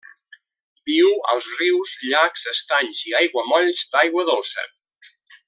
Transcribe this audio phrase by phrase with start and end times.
[0.91, 4.67] Viu als rius, llacs, estanys i aiguamolls d'aigua dolça.